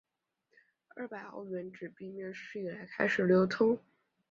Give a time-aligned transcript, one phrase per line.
[0.95, 3.77] 二百欧元纸币面世以来开始流通。